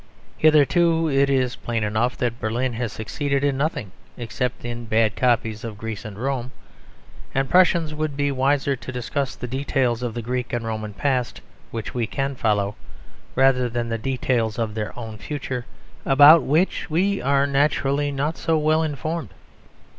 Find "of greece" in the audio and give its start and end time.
5.63-6.05